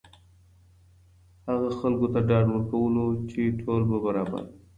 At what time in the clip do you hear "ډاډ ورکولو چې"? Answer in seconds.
2.27-3.57